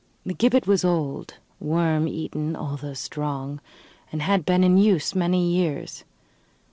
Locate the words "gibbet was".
0.33-0.83